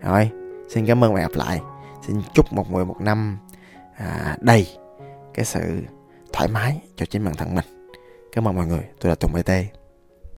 Rồi 0.01 0.31
xin 0.69 0.87
cảm 0.87 1.05
ơn 1.05 1.15
và 1.15 1.21
gặp 1.21 1.33
lại. 1.35 1.61
Xin 2.07 2.17
chúc 2.35 2.53
một 2.53 2.73
người 2.73 2.85
một 2.85 3.01
năm 3.01 3.39
à, 3.97 4.37
đầy 4.41 4.67
cái 5.35 5.45
sự 5.45 5.61
thoải 6.33 6.49
mái 6.49 6.81
cho 6.97 7.07
chính 7.07 7.25
bản 7.25 7.35
thân 7.35 7.55
mình. 7.55 7.65
Cảm 8.33 8.49
ơn 8.49 8.55
mọi 8.55 8.67
người. 8.67 8.83
Tôi 9.01 9.11
là 9.11 9.15
tùng 9.15 9.33
bt 9.33 9.51